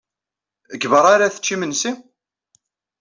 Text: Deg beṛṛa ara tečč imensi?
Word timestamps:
Deg 0.71 0.83
beṛṛa 0.91 1.09
ara 1.15 1.33
tečč 1.33 1.47
imensi? 1.53 1.91